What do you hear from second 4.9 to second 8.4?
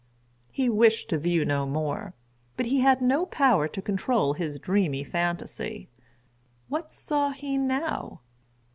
phantasy. What saw he now?